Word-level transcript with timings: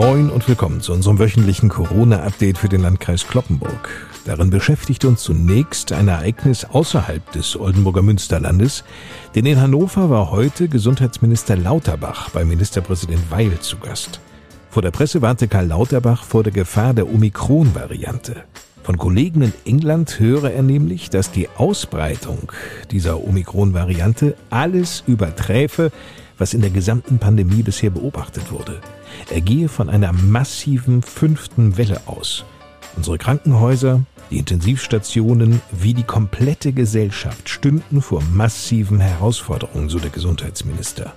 Moin 0.00 0.30
und 0.30 0.48
willkommen 0.48 0.80
zu 0.80 0.94
unserem 0.94 1.18
wöchentlichen 1.18 1.68
Corona-Update 1.68 2.56
für 2.56 2.70
den 2.70 2.80
Landkreis 2.80 3.28
Kloppenburg. 3.28 4.08
Darin 4.24 4.48
beschäftigt 4.48 5.04
uns 5.04 5.22
zunächst 5.22 5.92
ein 5.92 6.08
Ereignis 6.08 6.64
außerhalb 6.64 7.30
des 7.32 7.54
Oldenburger 7.60 8.00
Münsterlandes, 8.00 8.82
denn 9.34 9.44
in 9.44 9.60
Hannover 9.60 10.08
war 10.08 10.30
heute 10.30 10.68
Gesundheitsminister 10.68 11.54
Lauterbach 11.54 12.30
bei 12.30 12.46
Ministerpräsident 12.46 13.30
Weil 13.30 13.58
zu 13.58 13.76
Gast. 13.76 14.20
Vor 14.70 14.80
der 14.80 14.90
Presse 14.90 15.20
warnte 15.20 15.48
Karl 15.48 15.66
Lauterbach 15.66 16.24
vor 16.24 16.44
der 16.44 16.52
Gefahr 16.54 16.94
der 16.94 17.06
Omikron-Variante. 17.06 18.44
Von 18.82 18.96
Kollegen 18.96 19.42
in 19.42 19.52
England 19.66 20.18
höre 20.18 20.50
er 20.50 20.62
nämlich, 20.62 21.10
dass 21.10 21.30
die 21.30 21.50
Ausbreitung 21.58 22.50
dieser 22.90 23.22
Omikron-Variante 23.22 24.34
alles 24.48 25.04
überträfe, 25.06 25.92
was 26.38 26.54
in 26.54 26.62
der 26.62 26.70
gesamten 26.70 27.18
Pandemie 27.18 27.62
bisher 27.62 27.90
beobachtet 27.90 28.50
wurde. 28.50 28.80
Er 29.30 29.40
gehe 29.40 29.68
von 29.68 29.88
einer 29.88 30.12
massiven 30.12 31.02
fünften 31.02 31.76
Welle 31.76 32.02
aus. 32.06 32.44
Unsere 32.96 33.18
Krankenhäuser, 33.18 34.02
die 34.30 34.38
Intensivstationen 34.38 35.60
wie 35.70 35.94
die 35.94 36.02
komplette 36.02 36.72
Gesellschaft 36.72 37.48
stünden 37.48 38.02
vor 38.02 38.22
massiven 38.32 39.00
Herausforderungen, 39.00 39.88
so 39.88 39.98
der 39.98 40.10
Gesundheitsminister. 40.10 41.12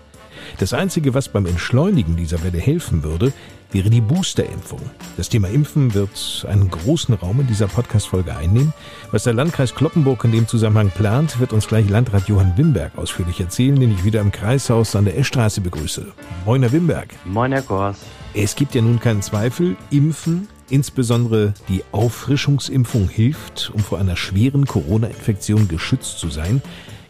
Das 0.59 0.73
Einzige, 0.73 1.13
was 1.13 1.29
beim 1.29 1.45
Entschleunigen 1.45 2.15
dieser 2.15 2.43
Welle 2.43 2.59
helfen 2.59 3.03
würde, 3.03 3.33
wäre 3.71 3.89
die 3.89 4.01
Boosterimpfung. 4.01 4.79
Das 5.17 5.29
Thema 5.29 5.49
Impfen 5.49 5.93
wird 5.93 6.45
einen 6.47 6.69
großen 6.69 7.15
Raum 7.15 7.39
in 7.41 7.47
dieser 7.47 7.67
Podcast-Folge 7.67 8.35
einnehmen. 8.35 8.73
Was 9.11 9.23
der 9.23 9.33
Landkreis 9.33 9.73
Kloppenburg 9.73 10.23
in 10.25 10.31
dem 10.31 10.47
Zusammenhang 10.47 10.91
plant, 10.91 11.39
wird 11.39 11.53
uns 11.53 11.67
gleich 11.67 11.89
Landrat 11.89 12.27
Johann 12.27 12.53
Wimberg 12.55 12.97
ausführlich 12.97 13.39
erzählen, 13.39 13.79
den 13.79 13.91
ich 13.91 14.03
wieder 14.03 14.21
im 14.21 14.31
Kreishaus 14.31 14.95
an 14.95 15.05
der 15.05 15.17
Eschstraße 15.17 15.61
begrüße. 15.61 16.05
Moin, 16.45 16.61
Herr 16.61 16.71
Wimberg. 16.71 17.09
Moin, 17.25 17.51
Herr 17.51 17.63
Kors. 17.63 17.97
Es 18.35 18.55
gibt 18.55 18.75
ja 18.75 18.81
nun 18.81 18.99
keinen 18.99 19.21
Zweifel, 19.21 19.75
Impfen, 19.89 20.47
insbesondere 20.69 21.53
die 21.67 21.83
Auffrischungsimpfung 21.91 23.09
hilft, 23.09 23.71
um 23.73 23.81
vor 23.81 23.99
einer 23.99 24.15
schweren 24.15 24.65
Corona-Infektion 24.65 25.67
geschützt 25.67 26.19
zu 26.19 26.29
sein. 26.29 26.61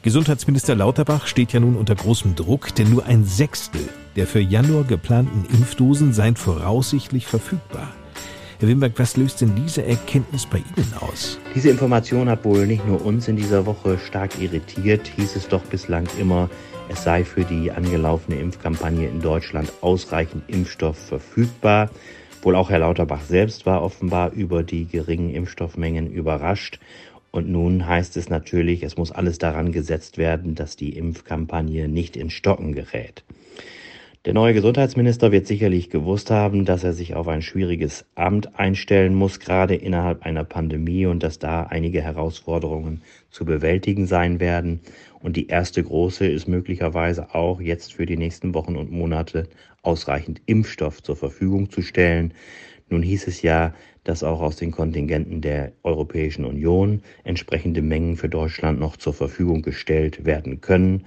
Gesundheitsminister 0.04 0.76
Lauterbach 0.76 1.28
steht 1.28 1.54
ja 1.54 1.60
nun 1.60 1.78
unter 1.78 1.96
großem 1.96 2.36
Druck, 2.36 2.76
denn 2.76 2.92
nur 2.92 3.06
ein 3.06 3.24
Sechstel 3.24 3.88
der 4.16 4.28
für 4.28 4.40
Januar 4.40 4.84
geplanten 4.84 5.46
Impfdosen 5.54 6.14
seien 6.14 6.36
voraussichtlich 6.36 7.26
verfügbar. 7.26 7.88
Herr 8.60 8.68
Wimberg, 8.68 8.94
was 8.98 9.18
löst 9.18 9.42
denn 9.42 9.56
diese 9.56 9.86
Erkenntnis 9.86 10.46
bei 10.46 10.58
Ihnen 10.58 10.94
aus? 11.00 11.40
Diese 11.56 11.70
Information 11.70 12.30
hat 12.30 12.46
wohl 12.46 12.68
nicht 12.68 12.88
nur 12.88 13.04
uns 13.04 13.28
in 13.28 13.36
dieser 13.36 13.66
Woche 13.66 13.98
stark 13.98 14.40
irritiert, 14.40 15.08
hieß 15.08 15.36
es 15.36 15.48
doch 15.48 15.64
bislang 15.64 16.08
immer, 16.20 16.50
es 16.90 17.04
sei 17.04 17.26
für 17.26 17.44
die 17.44 17.72
angelaufene 17.72 18.40
Impfkampagne 18.40 19.08
in 19.08 19.22
Deutschland 19.22 19.72
ausreichend 19.82 20.44
Impfstoff 20.48 20.98
verfügbar. 20.98 21.90
Wohl 22.42 22.56
auch 22.56 22.70
Herr 22.70 22.80
Lauterbach 22.80 23.22
selbst 23.22 23.66
war 23.66 23.82
offenbar 23.82 24.32
über 24.32 24.64
die 24.64 24.86
geringen 24.86 25.34
Impfstoffmengen 25.34 26.12
überrascht. 26.12 26.80
Und 27.36 27.50
nun 27.50 27.88
heißt 27.88 28.16
es 28.16 28.30
natürlich, 28.30 28.84
es 28.84 28.96
muss 28.96 29.12
alles 29.12 29.40
daran 29.40 29.72
gesetzt 29.72 30.20
werden, 30.20 30.54
dass 30.54 30.76
die 30.76 30.96
Impfkampagne 30.96 31.88
nicht 31.88 32.16
in 32.16 32.30
Stocken 32.30 32.74
gerät. 32.74 33.24
Der 34.26 34.36
neue 34.36 34.54
Gesundheitsminister 34.54 35.32
wird 35.32 35.48
sicherlich 35.48 35.90
gewusst 35.90 36.30
haben, 36.30 36.64
dass 36.64 36.84
er 36.84 36.94
sich 36.94 37.16
auf 37.16 37.28
ein 37.28 37.42
schwieriges 37.42 38.06
Amt 38.14 38.58
einstellen 38.60 39.16
muss, 39.16 39.40
gerade 39.40 39.74
innerhalb 39.74 40.22
einer 40.22 40.44
Pandemie 40.44 41.08
und 41.08 41.24
dass 41.24 41.40
da 41.40 41.64
einige 41.64 42.04
Herausforderungen 42.04 43.02
zu 43.32 43.46
bewältigen 43.46 44.06
sein 44.06 44.40
werden. 44.40 44.82
Und 45.20 45.36
die 45.36 45.48
erste 45.48 45.82
große 45.82 46.28
ist 46.28 46.48
möglicherweise 46.48 47.34
auch 47.34 47.60
jetzt 47.60 47.94
für 47.94 48.06
die 48.06 48.16
nächsten 48.16 48.54
Wochen 48.54 48.76
und 48.76 48.92
Monate 48.92 49.50
ausreichend 49.82 50.40
Impfstoff 50.46 51.02
zur 51.02 51.16
Verfügung 51.16 51.72
zu 51.72 51.82
stellen. 51.82 52.34
Nun 52.90 53.02
hieß 53.02 53.28
es 53.28 53.42
ja, 53.42 53.74
dass 54.04 54.24
auch 54.24 54.42
aus 54.42 54.58
den 54.58 54.72
Kontingenten 54.72 55.42
der 55.42 55.72
Europäischen 55.84 56.46
Union 56.46 57.02
entsprechende 57.24 57.82
Mengen 57.82 58.18
für 58.18 58.30
Deutschland 58.30 58.80
noch 58.80 58.98
zur 58.98 59.14
Verfügung 59.14 59.62
gestellt 59.62 60.26
werden 60.26 60.62
können. 60.62 61.06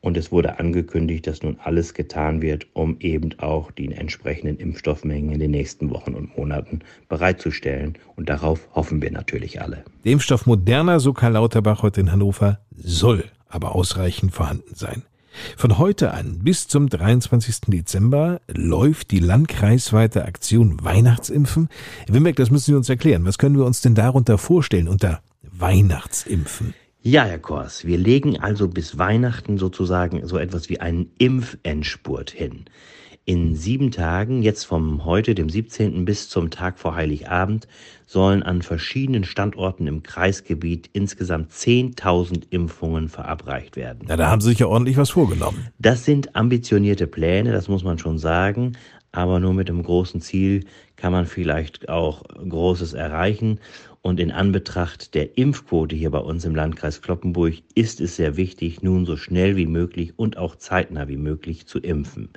Und 0.00 0.16
es 0.16 0.30
wurde 0.30 0.60
angekündigt, 0.60 1.26
dass 1.26 1.42
nun 1.42 1.58
alles 1.64 1.92
getan 1.92 2.40
wird, 2.40 2.68
um 2.74 2.96
eben 3.00 3.36
auch 3.40 3.72
die 3.72 3.90
entsprechenden 3.90 4.56
Impfstoffmengen 4.58 5.32
in 5.32 5.40
den 5.40 5.50
nächsten 5.50 5.90
Wochen 5.90 6.14
und 6.14 6.36
Monaten 6.36 6.80
bereitzustellen. 7.08 7.94
Und 8.14 8.28
darauf 8.28 8.68
hoffen 8.74 9.02
wir 9.02 9.10
natürlich 9.10 9.60
alle. 9.60 9.84
Der 10.04 10.12
Impfstoff 10.12 10.46
Moderna, 10.46 11.00
so 11.00 11.12
Karl 11.12 11.32
Lauterbach 11.32 11.82
heute 11.82 12.02
in 12.02 12.12
Hannover, 12.12 12.60
soll 12.76 13.24
aber 13.48 13.74
ausreichend 13.74 14.32
vorhanden 14.32 14.74
sein. 14.74 15.02
Von 15.56 15.78
heute 15.78 16.12
an 16.12 16.40
bis 16.42 16.68
zum 16.68 16.88
23. 16.88 17.62
Dezember 17.68 18.40
läuft 18.48 19.10
die 19.10 19.18
landkreisweite 19.18 20.24
Aktion 20.24 20.82
Weihnachtsimpfen. 20.82 21.68
Wimbeck, 22.08 22.36
das 22.36 22.50
müssen 22.50 22.72
Sie 22.72 22.74
uns 22.74 22.88
erklären. 22.88 23.24
Was 23.24 23.38
können 23.38 23.56
wir 23.56 23.64
uns 23.64 23.80
denn 23.80 23.94
darunter 23.94 24.38
vorstellen 24.38 24.88
unter 24.88 25.20
Weihnachtsimpfen? 25.42 26.74
Ja, 27.02 27.24
Herr 27.24 27.38
Kors, 27.38 27.84
wir 27.84 27.98
legen 27.98 28.40
also 28.40 28.66
bis 28.66 28.98
Weihnachten 28.98 29.58
sozusagen 29.58 30.26
so 30.26 30.38
etwas 30.38 30.68
wie 30.68 30.80
einen 30.80 31.12
Impfendspurt 31.18 32.30
hin. 32.30 32.64
In 33.28 33.56
sieben 33.56 33.90
Tagen, 33.90 34.42
jetzt 34.42 34.64
vom 34.64 35.04
heute, 35.04 35.34
dem 35.34 35.50
17. 35.50 36.04
bis 36.04 36.28
zum 36.28 36.50
Tag 36.50 36.78
vor 36.78 36.94
Heiligabend, 36.94 37.66
sollen 38.06 38.44
an 38.44 38.62
verschiedenen 38.62 39.24
Standorten 39.24 39.88
im 39.88 40.04
Kreisgebiet 40.04 40.88
insgesamt 40.92 41.50
10.000 41.50 42.44
Impfungen 42.50 43.08
verabreicht 43.08 43.74
werden. 43.74 44.04
Na, 44.06 44.16
da 44.16 44.30
haben 44.30 44.40
Sie 44.40 44.50
sich 44.50 44.60
ja 44.60 44.68
ordentlich 44.68 44.96
was 44.96 45.10
vorgenommen. 45.10 45.66
Das 45.80 46.04
sind 46.04 46.36
ambitionierte 46.36 47.08
Pläne, 47.08 47.50
das 47.50 47.66
muss 47.66 47.82
man 47.82 47.98
schon 47.98 48.18
sagen 48.18 48.76
aber 49.16 49.40
nur 49.40 49.54
mit 49.54 49.70
dem 49.70 49.82
großen 49.82 50.20
Ziel 50.20 50.66
kann 50.96 51.10
man 51.10 51.24
vielleicht 51.24 51.88
auch 51.88 52.22
Großes 52.28 52.92
erreichen. 52.92 53.60
Und 54.02 54.20
in 54.20 54.30
Anbetracht 54.30 55.14
der 55.14 55.38
Impfquote 55.38 55.96
hier 55.96 56.10
bei 56.10 56.18
uns 56.18 56.44
im 56.44 56.54
Landkreis 56.54 57.00
Kloppenburg 57.00 57.54
ist 57.74 58.00
es 58.02 58.16
sehr 58.16 58.36
wichtig, 58.36 58.82
nun 58.82 59.06
so 59.06 59.16
schnell 59.16 59.56
wie 59.56 59.66
möglich 59.66 60.12
und 60.18 60.36
auch 60.36 60.56
zeitnah 60.56 61.08
wie 61.08 61.16
möglich 61.16 61.66
zu 61.66 61.78
impfen. 61.78 62.28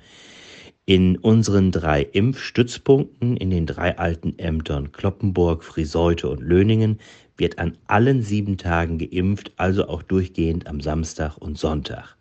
In 0.89 1.19
unseren 1.19 1.71
drei 1.71 2.01
Impfstützpunkten 2.01 3.37
in 3.37 3.51
den 3.51 3.67
drei 3.67 3.99
alten 3.99 4.33
Ämtern 4.39 4.91
Kloppenburg, 4.91 5.63
Friseute 5.63 6.27
und 6.27 6.41
Löningen 6.41 6.97
wird 7.37 7.59
an 7.59 7.77
allen 7.85 8.23
sieben 8.23 8.57
Tagen 8.57 8.97
geimpft, 8.97 9.51
also 9.55 9.87
auch 9.87 10.01
durchgehend 10.01 10.65
am 10.65 10.81
Samstag 10.81 11.37
und 11.37 11.59
Sonntag. 11.59 12.17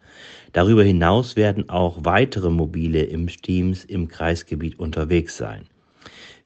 Darüber 0.52 0.84
hinaus 0.84 1.34
werden 1.34 1.70
auch 1.70 2.04
weitere 2.04 2.50
mobile 2.50 3.04
Impfteams 3.04 3.86
im 3.86 4.06
Kreisgebiet 4.06 4.78
unterwegs 4.78 5.38
sein. 5.38 5.62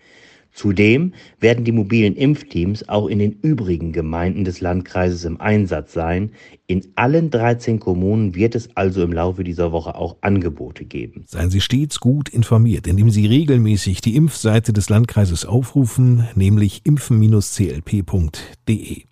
Zudem 0.51 1.13
werden 1.39 1.63
die 1.63 1.71
mobilen 1.71 2.15
Impfteams 2.15 2.89
auch 2.89 3.07
in 3.07 3.19
den 3.19 3.33
übrigen 3.41 3.93
Gemeinden 3.93 4.43
des 4.43 4.61
Landkreises 4.61 5.25
im 5.25 5.39
Einsatz 5.39 5.93
sein. 5.93 6.31
In 6.67 6.85
allen 6.95 7.29
13 7.29 7.79
Kommunen 7.79 8.35
wird 8.35 8.55
es 8.55 8.75
also 8.75 9.03
im 9.03 9.13
Laufe 9.13 9.43
dieser 9.43 9.71
Woche 9.71 9.95
auch 9.95 10.17
Angebote 10.21 10.85
geben. 10.85 11.23
Seien 11.27 11.49
Sie 11.49 11.61
stets 11.61 11.99
gut 11.99 12.29
informiert, 12.29 12.87
indem 12.87 13.09
Sie 13.09 13.25
regelmäßig 13.25 14.01
die 14.01 14.15
Impfseite 14.15 14.73
des 14.73 14.89
Landkreises 14.89 15.45
aufrufen, 15.45 16.27
nämlich 16.35 16.81
impfen-clp.de. 16.83 19.03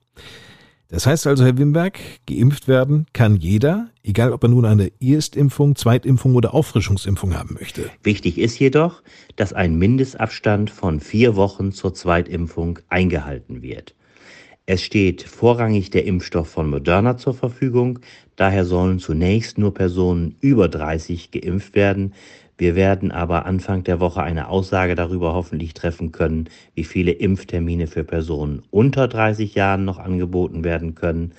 Das 0.90 1.06
heißt 1.06 1.28
also, 1.28 1.44
Herr 1.44 1.58
Wimberg, 1.58 2.00
geimpft 2.28 2.70
werden 2.70 3.08
kann 3.12 3.36
jeder, 3.36 3.90
egal 4.04 4.32
ob 4.32 4.44
er 4.44 4.50
nun 4.50 4.66
eine 4.66 4.90
Erstimpfung, 5.02 5.76
Zweitimpfung 5.76 6.36
oder 6.36 6.54
Auffrischungsimpfung 6.54 7.36
haben 7.38 7.56
möchte. 7.60 7.90
Wichtig 8.04 8.38
ist 8.38 8.58
jedoch, 8.58 9.04
dass 9.36 9.52
ein 9.52 9.76
Mindestabstand 9.76 10.70
von 10.70 11.02
vier 11.02 11.36
Wochen 11.36 11.74
zur 11.74 11.94
Zweitimpfung 11.94 12.80
eingehalten 12.88 13.62
wird. 13.62 13.96
Es 14.66 14.82
steht 14.82 15.24
vorrangig 15.24 15.92
der 15.92 16.06
Impfstoff 16.06 16.50
von 16.50 16.70
Moderna 16.70 17.18
zur 17.18 17.34
Verfügung, 17.34 18.00
daher 18.36 18.66
sollen 18.66 19.00
zunächst 19.00 19.58
nur 19.58 19.74
Personen 19.74 20.36
über 20.42 20.68
30 20.70 21.32
geimpft 21.32 21.76
werden, 21.76 22.14
wir 22.58 22.76
werden 22.76 23.12
aber 23.12 23.46
Anfang 23.46 23.84
der 23.84 24.00
Woche 24.00 24.24
eine 24.24 24.50
Aussage 24.50 24.96
darüber 24.96 25.34
hoffentlich 25.34 25.76
treffen 25.76 26.12
können, 26.12 26.50
wie 26.74 26.84
viele 26.84 27.12
Impftermine 27.12 27.86
für 27.86 28.04
Personen 28.04 28.64
unter 28.72 29.08
30 29.08 29.54
Jahren 29.54 29.86
noch 29.86 30.00
angeboten 30.00 30.64
werden 30.64 30.96
können. 30.96 31.34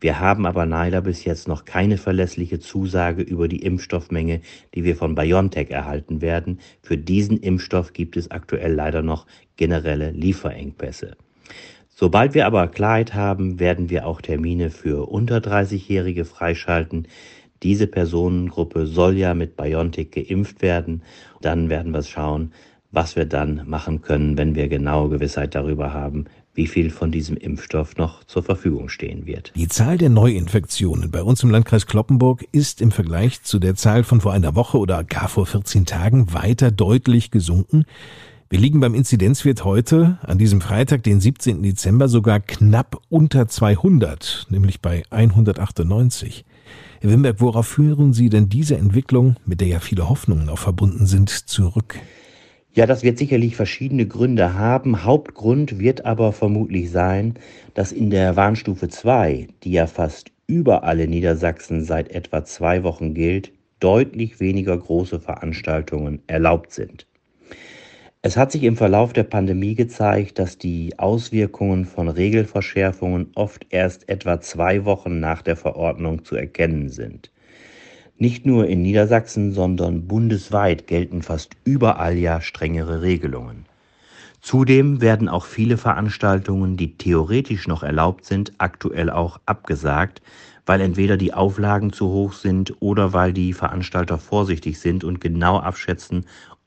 Wir 0.00 0.18
haben 0.18 0.46
aber 0.46 0.66
leider 0.66 1.00
bis 1.00 1.24
jetzt 1.24 1.46
noch 1.46 1.64
keine 1.64 1.96
verlässliche 1.96 2.58
Zusage 2.58 3.22
über 3.22 3.46
die 3.46 3.62
Impfstoffmenge, 3.62 4.40
die 4.74 4.82
wir 4.82 4.96
von 4.96 5.14
BioNTech 5.14 5.70
erhalten 5.70 6.20
werden. 6.20 6.58
Für 6.82 6.98
diesen 6.98 7.38
Impfstoff 7.38 7.92
gibt 7.92 8.16
es 8.16 8.30
aktuell 8.32 8.74
leider 8.74 9.02
noch 9.02 9.26
generelle 9.56 10.10
Lieferengpässe. 10.10 11.16
Sobald 11.88 12.34
wir 12.34 12.46
aber 12.46 12.66
Klarheit 12.66 13.14
haben, 13.14 13.60
werden 13.60 13.88
wir 13.88 14.06
auch 14.06 14.20
Termine 14.20 14.70
für 14.70 15.08
unter 15.08 15.38
30-Jährige 15.38 16.24
freischalten. 16.24 17.06
Diese 17.64 17.86
Personengruppe 17.86 18.86
soll 18.86 19.16
ja 19.16 19.32
mit 19.32 19.56
BioNTech 19.56 20.10
geimpft 20.10 20.60
werden. 20.60 21.02
Dann 21.40 21.70
werden 21.70 21.92
wir 21.92 22.02
schauen, 22.02 22.52
was 22.92 23.16
wir 23.16 23.24
dann 23.24 23.62
machen 23.66 24.02
können, 24.02 24.36
wenn 24.36 24.54
wir 24.54 24.68
genaue 24.68 25.08
Gewissheit 25.08 25.54
darüber 25.54 25.94
haben, 25.94 26.26
wie 26.52 26.66
viel 26.66 26.90
von 26.90 27.10
diesem 27.10 27.36
Impfstoff 27.38 27.96
noch 27.96 28.22
zur 28.24 28.42
Verfügung 28.42 28.88
stehen 28.90 29.26
wird. 29.26 29.52
Die 29.56 29.66
Zahl 29.66 29.96
der 29.96 30.10
Neuinfektionen 30.10 31.10
bei 31.10 31.22
uns 31.22 31.42
im 31.42 31.50
Landkreis 31.50 31.86
Kloppenburg 31.86 32.44
ist 32.52 32.82
im 32.82 32.92
Vergleich 32.92 33.42
zu 33.42 33.58
der 33.58 33.74
Zahl 33.74 34.04
von 34.04 34.20
vor 34.20 34.32
einer 34.32 34.54
Woche 34.54 34.78
oder 34.78 35.02
gar 35.02 35.28
vor 35.28 35.46
14 35.46 35.86
Tagen 35.86 36.32
weiter 36.34 36.70
deutlich 36.70 37.30
gesunken. 37.30 37.86
Wir 38.50 38.60
liegen 38.60 38.78
beim 38.78 38.94
Inzidenzwert 38.94 39.64
heute, 39.64 40.18
an 40.22 40.36
diesem 40.36 40.60
Freitag, 40.60 41.02
den 41.02 41.18
17. 41.18 41.62
Dezember, 41.62 42.08
sogar 42.08 42.40
knapp 42.40 43.00
unter 43.08 43.48
200, 43.48 44.46
nämlich 44.50 44.82
bei 44.82 45.02
198. 45.10 46.44
Herr 47.00 47.10
Wimberg, 47.10 47.40
worauf 47.40 47.66
führen 47.66 48.12
Sie 48.12 48.28
denn 48.28 48.48
diese 48.48 48.76
Entwicklung, 48.76 49.36
mit 49.44 49.60
der 49.60 49.68
ja 49.68 49.80
viele 49.80 50.08
Hoffnungen 50.08 50.48
auch 50.48 50.58
verbunden 50.58 51.06
sind, 51.06 51.28
zurück? 51.28 51.96
Ja, 52.72 52.86
das 52.86 53.02
wird 53.04 53.18
sicherlich 53.18 53.54
verschiedene 53.54 54.06
Gründe 54.06 54.54
haben. 54.54 55.04
Hauptgrund 55.04 55.78
wird 55.78 56.04
aber 56.04 56.32
vermutlich 56.32 56.90
sein, 56.90 57.34
dass 57.74 57.92
in 57.92 58.10
der 58.10 58.34
Warnstufe 58.34 58.88
2, 58.88 59.46
die 59.62 59.72
ja 59.72 59.86
fast 59.86 60.32
überall 60.46 60.98
in 61.00 61.10
Niedersachsen 61.10 61.84
seit 61.84 62.10
etwa 62.10 62.44
zwei 62.44 62.82
Wochen 62.82 63.14
gilt, 63.14 63.52
deutlich 63.78 64.40
weniger 64.40 64.76
große 64.76 65.20
Veranstaltungen 65.20 66.22
erlaubt 66.26 66.72
sind. 66.72 67.06
Es 68.26 68.38
hat 68.38 68.52
sich 68.52 68.62
im 68.62 68.78
Verlauf 68.78 69.12
der 69.12 69.24
Pandemie 69.24 69.74
gezeigt, 69.74 70.38
dass 70.38 70.56
die 70.56 70.98
Auswirkungen 70.98 71.84
von 71.84 72.08
Regelverschärfungen 72.08 73.26
oft 73.34 73.66
erst 73.68 74.08
etwa 74.08 74.40
zwei 74.40 74.86
Wochen 74.86 75.20
nach 75.20 75.42
der 75.42 75.56
Verordnung 75.56 76.24
zu 76.24 76.34
erkennen 76.34 76.88
sind. 76.88 77.30
Nicht 78.16 78.46
nur 78.46 78.66
in 78.66 78.80
Niedersachsen, 78.80 79.52
sondern 79.52 80.06
bundesweit 80.06 80.86
gelten 80.86 81.20
fast 81.20 81.52
überall 81.64 82.16
ja 82.16 82.40
strengere 82.40 83.02
Regelungen. 83.02 83.66
Zudem 84.40 85.02
werden 85.02 85.28
auch 85.28 85.44
viele 85.44 85.76
Veranstaltungen, 85.76 86.78
die 86.78 86.96
theoretisch 86.96 87.68
noch 87.68 87.82
erlaubt 87.82 88.24
sind, 88.24 88.52
aktuell 88.56 89.10
auch 89.10 89.38
abgesagt, 89.44 90.22
weil 90.64 90.80
entweder 90.80 91.18
die 91.18 91.34
Auflagen 91.34 91.92
zu 91.92 92.08
hoch 92.08 92.32
sind 92.32 92.74
oder 92.80 93.12
weil 93.12 93.34
die 93.34 93.52
Veranstalter 93.52 94.16
vorsichtig 94.16 94.80
sind 94.80 95.04
und 95.04 95.20
genau 95.20 95.58
abschätzen, 95.58 96.24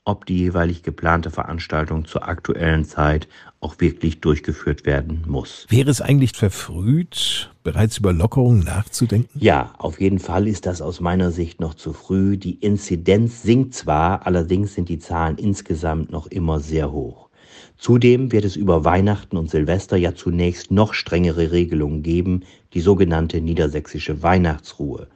ob 0.08 0.24
die 0.24 0.38
jeweilig 0.38 0.82
geplante 0.82 1.30
Veranstaltung 1.30 2.06
zur 2.06 2.26
aktuellen 2.26 2.86
Zeit 2.86 3.28
auch 3.60 3.74
wirklich 3.78 4.20
durchgeführt 4.20 4.86
werden 4.86 5.24
muss. 5.26 5.66
Wäre 5.68 5.90
es 5.90 6.00
eigentlich 6.00 6.32
verfrüht, 6.32 7.50
bereits 7.62 7.98
über 7.98 8.14
Lockerungen 8.14 8.60
nachzudenken? 8.60 9.38
Ja, 9.38 9.74
auf 9.76 10.00
jeden 10.00 10.18
Fall 10.18 10.48
ist 10.48 10.64
das 10.64 10.80
aus 10.80 11.00
meiner 11.00 11.30
Sicht 11.30 11.60
noch 11.60 11.74
zu 11.74 11.92
früh. 11.92 12.38
Die 12.38 12.54
Inzidenz 12.54 13.42
sinkt 13.42 13.74
zwar, 13.74 14.26
allerdings 14.26 14.74
sind 14.74 14.88
die 14.88 14.98
Zahlen 14.98 15.36
insgesamt 15.36 16.10
noch 16.10 16.26
immer 16.28 16.58
sehr 16.58 16.90
hoch. 16.90 17.28
Zudem 17.76 18.32
wird 18.32 18.46
es 18.46 18.56
über 18.56 18.86
Weihnachten 18.86 19.36
und 19.36 19.50
Silvester 19.50 19.98
ja 19.98 20.14
zunächst 20.14 20.70
noch 20.70 20.94
strengere 20.94 21.52
Regelungen 21.52 22.02
geben, 22.02 22.44
die 22.72 22.80
sogenannte 22.80 23.42
niedersächsische 23.42 24.22
Weihnachtsruhe. 24.22 25.08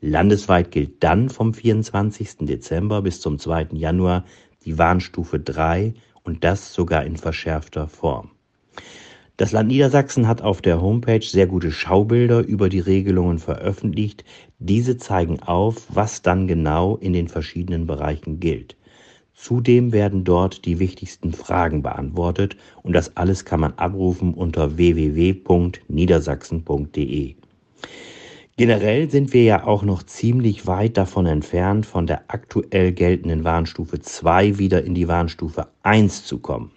Landesweit 0.00 0.70
gilt 0.70 1.02
dann 1.02 1.28
vom 1.28 1.52
24. 1.52 2.46
Dezember 2.46 3.02
bis 3.02 3.20
zum 3.20 3.38
2. 3.38 3.68
Januar 3.72 4.24
die 4.64 4.78
Warnstufe 4.78 5.40
3 5.40 5.92
und 6.22 6.44
das 6.44 6.72
sogar 6.72 7.04
in 7.04 7.16
verschärfter 7.16 7.88
Form. 7.88 8.30
Das 9.36 9.50
Land 9.52 9.68
Niedersachsen 9.68 10.26
hat 10.28 10.40
auf 10.42 10.62
der 10.62 10.80
Homepage 10.80 11.22
sehr 11.22 11.48
gute 11.48 11.72
Schaubilder 11.72 12.46
über 12.46 12.68
die 12.68 12.78
Regelungen 12.80 13.38
veröffentlicht. 13.38 14.24
Diese 14.58 14.98
zeigen 14.98 15.40
auf, 15.40 15.86
was 15.88 16.20
dann 16.22 16.46
genau 16.46 16.96
in 16.96 17.12
den 17.12 17.26
verschiedenen 17.28 17.86
Bereichen 17.86 18.40
gilt. 18.40 18.76
Zudem 19.34 19.92
werden 19.92 20.24
dort 20.24 20.64
die 20.64 20.80
wichtigsten 20.80 21.32
Fragen 21.32 21.82
beantwortet 21.82 22.56
und 22.82 22.92
das 22.92 23.16
alles 23.16 23.44
kann 23.44 23.60
man 23.60 23.74
abrufen 23.74 24.34
unter 24.34 24.76
www.niedersachsen.de. 24.76 27.36
Generell 28.58 29.08
sind 29.08 29.32
wir 29.34 29.44
ja 29.44 29.64
auch 29.68 29.84
noch 29.84 30.02
ziemlich 30.02 30.66
weit 30.66 30.96
davon 30.96 31.26
entfernt, 31.26 31.86
von 31.86 32.08
der 32.08 32.24
aktuell 32.26 32.90
geltenden 32.90 33.44
Warnstufe 33.44 34.00
2 34.00 34.58
wieder 34.58 34.82
in 34.82 34.96
die 34.96 35.06
Warnstufe 35.06 35.68
1 35.84 36.24
zu 36.24 36.40
kommen. 36.40 36.72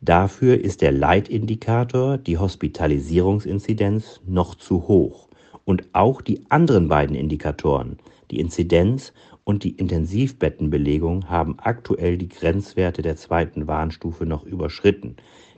Dafür 0.00 0.58
ist 0.58 0.80
der 0.80 0.92
Leitindikator, 0.92 2.16
die 2.16 2.38
Hospitalisierungsinzidenz, 2.38 4.22
noch 4.26 4.54
zu 4.54 4.88
hoch. 4.88 5.28
Und 5.66 5.84
auch 5.92 6.22
die 6.22 6.40
anderen 6.48 6.88
beiden 6.88 7.16
Indikatoren, 7.16 7.98
die 8.30 8.40
Inzidenz 8.40 9.12
und 9.44 9.62
die 9.62 9.76
Intensivbettenbelegung, 9.76 11.28
haben 11.28 11.56
aktuell 11.58 12.16
die 12.16 12.30
Grenzwerte 12.30 13.02
der 13.02 13.16
zweiten 13.16 13.66
Warnstufe 13.66 14.24
noch 14.24 14.46
überschritten 14.46 15.16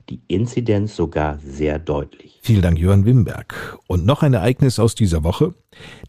die 0.09 0.21
Inzidenz 0.27 0.95
sogar 0.95 1.39
sehr 1.39 1.79
deutlich. 1.79 2.39
Vielen 2.41 2.61
Dank, 2.61 2.79
Jörn 2.79 3.05
Wimberg. 3.05 3.77
Und 3.87 4.05
noch 4.05 4.23
ein 4.23 4.33
Ereignis 4.33 4.79
aus 4.79 4.95
dieser 4.95 5.23
Woche. 5.23 5.53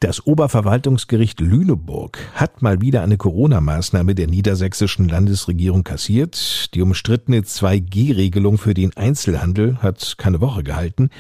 Das 0.01 0.27
Oberverwaltungsgericht 0.27 1.41
Lüneburg 1.41 2.19
hat 2.35 2.63
mal 2.63 2.81
wieder 2.81 3.03
eine 3.03 3.17
Corona-Maßnahme 3.17 4.15
der 4.15 4.29
niedersächsischen 4.29 5.09
Landesregierung 5.09 5.85
kassiert. 5.85 6.75
Die 6.75 6.83
umstrittene 6.83 7.41
2G-Regelung 7.41 8.59
für 8.59 8.75
den 8.75 8.97
Einzelhandel 8.97 9.79
hat 9.83 10.17
keine 10.19 10.41
Woche 10.41 10.63
gehalten. 10.63 11.11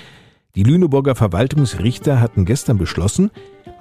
Die 0.54 0.62
Lüneburger 0.62 1.14
Verwaltungsrichter 1.14 2.20
hatten 2.20 2.44
gestern 2.44 2.78
beschlossen, 2.78 3.30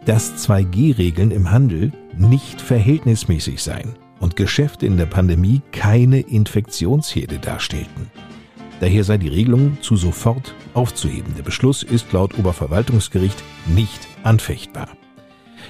dass 0.06 0.48
2G-Regeln 0.48 1.32
im 1.32 1.52
Handel 1.52 1.92
nicht 2.18 2.62
verhältnismäßig 2.62 3.62
seien 3.62 3.96
und 4.20 4.36
Geschäfte 4.36 4.86
in 4.86 4.98
der 4.98 5.06
Pandemie 5.06 5.62
keine 5.72 6.20
Infektionsherde 6.20 7.40
darstellten. 7.40 8.10
Daher 8.80 9.04
sei 9.04 9.18
die 9.18 9.28
Regelung 9.28 9.78
zu 9.82 9.96
sofort 9.96 10.54
aufzuheben. 10.74 11.34
Der 11.36 11.44
Beschluss 11.44 11.84
ist 11.84 12.12
laut 12.14 12.38
Oberverwaltungsgericht 12.38 13.42
nicht 13.66 14.08
anfechtbar. 14.24 14.90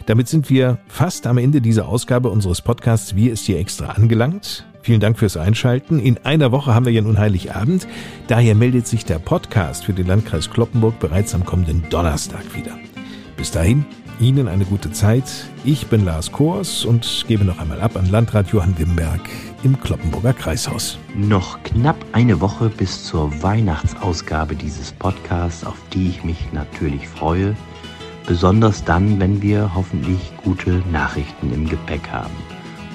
Damit 0.05 0.27
sind 0.27 0.49
wir 0.49 0.77
fast 0.87 1.27
am 1.27 1.37
Ende 1.37 1.61
dieser 1.61 1.87
Ausgabe 1.87 2.29
unseres 2.29 2.61
Podcasts 2.61 3.15
Wir 3.15 3.31
ist 3.31 3.45
hier 3.45 3.59
extra 3.59 3.87
angelangt. 3.87 4.65
Vielen 4.81 4.99
Dank 4.99 5.19
fürs 5.19 5.35
Einschalten. 5.35 5.99
In 5.99 6.17
einer 6.23 6.51
Woche 6.51 6.73
haben 6.73 6.85
wir 6.85 6.93
ja 6.93 7.01
nun 7.01 7.17
Heiligabend. 7.17 7.87
Daher 8.27 8.55
meldet 8.55 8.87
sich 8.87 9.03
der 9.03 9.19
Podcast 9.19 9.85
für 9.85 9.93
den 9.93 10.07
Landkreis 10.07 10.49
Kloppenburg 10.49 10.99
bereits 10.99 11.35
am 11.35 11.45
kommenden 11.45 11.83
Donnerstag 11.89 12.55
wieder. 12.55 12.77
Bis 13.35 13.51
dahin, 13.51 13.85
Ihnen 14.19 14.47
eine 14.47 14.65
gute 14.65 14.91
Zeit. 14.91 15.25
Ich 15.63 15.87
bin 15.87 16.03
Lars 16.03 16.31
Kors 16.31 16.85
und 16.85 17.25
gebe 17.27 17.45
noch 17.45 17.59
einmal 17.59 17.79
ab 17.81 17.95
an 17.95 18.09
Landrat 18.09 18.47
Johann 18.47 18.75
Wimberg 18.79 19.21
im 19.61 19.79
Kloppenburger 19.79 20.33
Kreishaus. 20.33 20.97
Noch 21.15 21.61
knapp 21.61 22.03
eine 22.13 22.41
Woche 22.41 22.69
bis 22.69 23.03
zur 23.03 23.31
Weihnachtsausgabe 23.43 24.55
dieses 24.55 24.91
Podcasts, 24.91 25.63
auf 25.63 25.77
die 25.93 26.09
ich 26.09 26.23
mich 26.23 26.51
natürlich 26.51 27.07
freue. 27.07 27.55
Besonders 28.25 28.83
dann, 28.83 29.19
wenn 29.19 29.43
wir 29.43 29.75
hoffentlich 29.75 30.31
gute 30.43 30.81
Nachrichten 30.91 31.53
im 31.53 31.69
Gepäck 31.69 32.09
haben. 32.11 32.33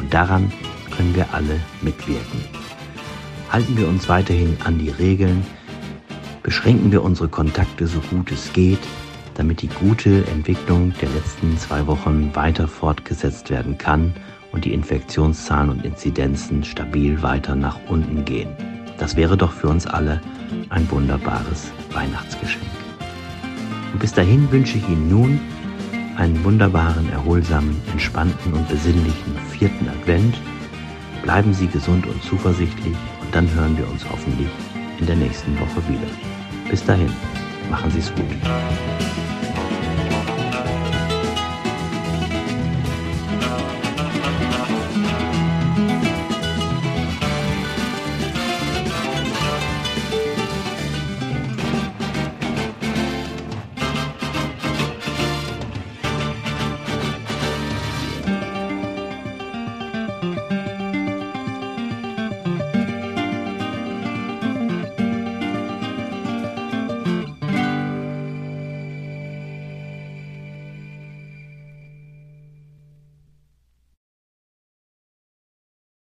Und 0.01 0.13
daran 0.13 0.53
können 0.91 1.15
wir 1.15 1.33
alle 1.33 1.61
mitwirken. 1.83 2.45
Halten 3.49 3.77
wir 3.77 3.87
uns 3.87 4.09
weiterhin 4.09 4.57
an 4.65 4.77
die 4.79 4.91
Regeln, 4.91 5.47
beschränken 6.43 6.91
wir 6.91 7.05
unsere 7.05 7.29
Kontakte 7.29 7.87
so 7.87 8.01
gut 8.11 8.33
es 8.33 8.53
geht, 8.53 8.81
damit 9.35 9.63
die 9.63 9.69
gute 9.69 10.27
Entwicklung 10.27 10.93
der 11.01 11.09
letzten 11.11 11.57
zwei 11.59 11.87
Wochen 11.87 12.31
weiter 12.35 12.69
fortgesetzt 12.69 13.51
werden 13.51 13.79
kann 13.79 14.15
und 14.53 14.65
die 14.65 14.75
Infektionszahlen 14.75 15.71
und 15.71 15.85
Inzidenzen 15.85 16.63
stabil 16.65 17.23
weiter 17.23 17.55
nach 17.57 17.79
unten 17.89 18.25
gehen. 18.25 18.51
Das 18.99 19.17
wäre 19.17 19.37
doch 19.37 19.53
für 19.53 19.69
uns 19.69 19.87
alle 19.87 20.21
ein 20.69 20.91
wunderbares 20.91 21.73
Weihnachtsgeschenk. 21.93 22.65
Und 23.93 23.99
bis 23.99 24.13
dahin 24.13 24.51
wünsche 24.51 24.79
ich 24.79 24.89
Ihnen 24.89 25.09
nun 25.09 25.41
einen 26.17 26.43
wunderbaren, 26.45 27.11
erholsamen, 27.11 27.81
entspannten 27.91 28.53
und 28.53 28.69
besinnlichen 28.69 29.37
vierten 29.51 29.89
Advent. 29.89 30.37
Bleiben 31.23 31.55
Sie 31.55 31.67
gesund 31.67 32.07
und 32.07 32.23
zuversichtlich 32.23 32.97
und 33.21 33.35
dann 33.35 33.51
hören 33.55 33.77
wir 33.77 33.89
uns 33.89 34.05
hoffentlich 34.09 34.51
in 34.99 35.07
der 35.07 35.17
nächsten 35.17 35.59
Woche 35.59 35.83
wieder. 35.89 36.11
Bis 36.71 36.85
dahin, 36.85 37.11
machen 37.71 37.91
Sie 37.91 37.99
es 37.99 38.15
gut. 38.15 39.22